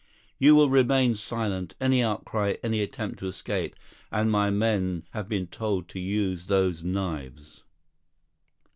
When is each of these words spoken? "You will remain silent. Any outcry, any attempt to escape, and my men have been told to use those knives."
"You 0.39 0.55
will 0.55 0.71
remain 0.71 1.13
silent. 1.13 1.75
Any 1.79 2.01
outcry, 2.03 2.55
any 2.63 2.81
attempt 2.81 3.19
to 3.19 3.27
escape, 3.27 3.75
and 4.11 4.31
my 4.31 4.49
men 4.49 5.03
have 5.11 5.29
been 5.29 5.45
told 5.45 5.87
to 5.89 5.99
use 5.99 6.47
those 6.47 6.81
knives." 6.81 7.61